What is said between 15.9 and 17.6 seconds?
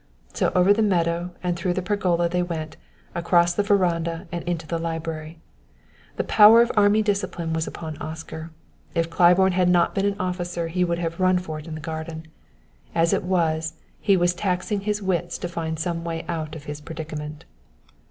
way out of his predicament.